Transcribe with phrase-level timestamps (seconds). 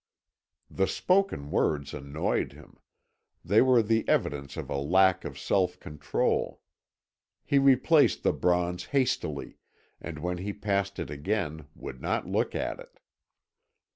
[0.67, 2.79] The spoken words annoyed him;
[3.45, 6.59] they were the evidence of a lack of self control.
[7.45, 9.59] He replaced the bronze hastily,
[10.01, 12.97] and when he passed it again would not look at it.